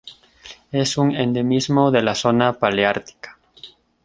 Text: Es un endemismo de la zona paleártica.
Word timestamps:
Es 0.71 0.97
un 0.97 1.15
endemismo 1.15 1.91
de 1.91 2.01
la 2.01 2.15
zona 2.15 2.53
paleártica. 2.53 3.37